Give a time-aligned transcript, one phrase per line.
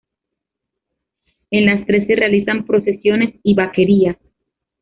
[1.51, 4.17] En las tres se realizan procesiones y vaquerías